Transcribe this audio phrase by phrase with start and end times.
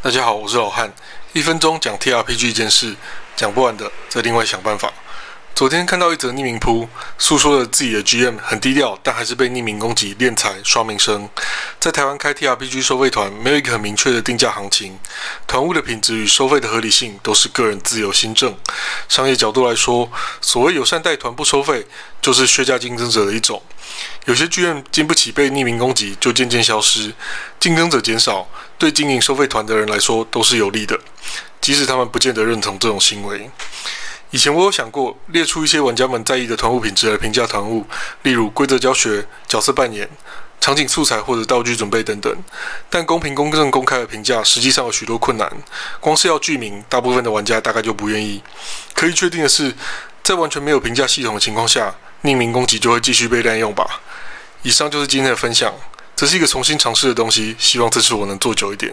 [0.00, 0.92] 大家好，我是老汉。
[1.32, 2.94] 一分钟讲 TRPG 一件事，
[3.34, 4.92] 讲不完的再另外想办法。
[5.56, 11.28] 昨天看到一则匿名铺，诉说了自己的 GM 很低调，但还是被匿名攻击、敛财、刷名声。
[11.80, 14.96] 在台湾开 TRPG 收费团，没有一个很明确的定价行情，
[15.48, 18.56] 团务的品质与收费的合理性都是个人自由心证。
[19.08, 20.08] 商业角度来说，
[20.40, 21.84] 所谓友善带团不收费，
[22.22, 23.60] 就是削价竞争者的一种。
[24.26, 27.12] 有些剧院经不起被匿名攻击，就渐渐消失，
[27.58, 28.46] 竞争者减少，
[28.78, 30.98] 对经营收费团的人来说都是有利的，
[31.60, 33.50] 即使他们不见得认同这种行为。
[34.30, 37.84] 以前我有想过列出一些玩家们在意的团务品质来评价团务，
[38.22, 40.08] 例如规则教学、角色扮演、
[40.60, 42.32] 场景素材或者道具准备等等。
[42.90, 45.50] 但公平、公正、公开的评价实际上有许多困难，
[45.98, 48.42] 光是要具名，大部分的玩家大概就不愿意。
[48.94, 49.74] 可以确定的是，
[50.22, 54.02] 在完全没有评价系统的情况下，匿名攻击就会继续被滥用吧。
[54.62, 55.72] 以上就是今天的分享，
[56.18, 58.92] 这是一个重新尝试的东西，希望这次我能做久一点。